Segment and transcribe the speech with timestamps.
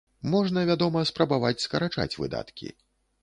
[0.33, 2.73] Можна, вядома, спрабаваць скарачаць выдаткі.